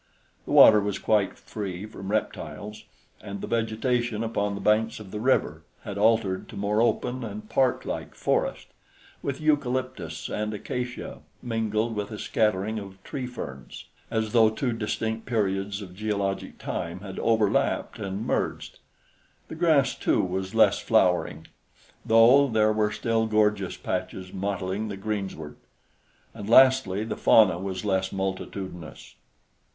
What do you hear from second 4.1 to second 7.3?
upon the banks of the river had altered to more open